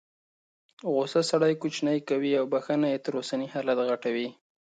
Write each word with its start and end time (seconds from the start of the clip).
غوسه 0.93 1.21
سړی 1.31 1.53
کوچنی 1.61 1.97
کوي 2.09 2.31
او 2.39 2.45
بخښنه 2.53 2.87
یې 2.93 2.97
تر 3.05 3.11
اوسني 3.19 3.47
حالت 3.53 3.77
غټوي. 3.87 4.29